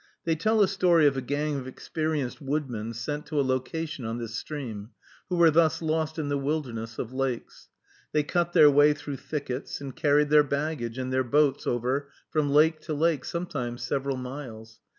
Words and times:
They 0.25 0.33
tell 0.35 0.63
a 0.63 0.67
story 0.67 1.05
of 1.05 1.15
a 1.15 1.21
gang 1.21 1.57
of 1.57 1.67
experienced 1.67 2.41
woodmen 2.41 2.95
sent 2.95 3.27
to 3.27 3.39
a 3.39 3.45
location 3.45 4.03
on 4.03 4.17
this 4.17 4.33
stream, 4.33 4.89
who 5.29 5.35
were 5.35 5.51
thus 5.51 5.79
lost 5.79 6.17
in 6.17 6.27
the 6.27 6.39
wilderness 6.39 6.97
of 6.97 7.13
lakes. 7.13 7.69
They 8.11 8.23
cut 8.23 8.53
their 8.53 8.71
way 8.71 8.93
through 8.93 9.17
thickets, 9.17 9.79
and 9.79 9.95
carried 9.95 10.31
their 10.31 10.41
baggage 10.41 10.97
and 10.97 11.13
their 11.13 11.23
boats 11.23 11.67
over 11.67 12.09
from 12.31 12.49
lake 12.49 12.81
to 12.81 12.95
lake, 12.95 13.23
sometimes 13.25 13.83
several 13.83 14.17
miles. 14.17 14.79